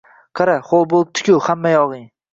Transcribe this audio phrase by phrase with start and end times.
[0.39, 1.37] Qara, ho‘l bo‘libdi-ku…
[1.49, 2.07] hammayog‘ing.